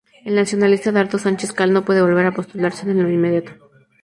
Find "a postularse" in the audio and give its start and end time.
2.25-2.89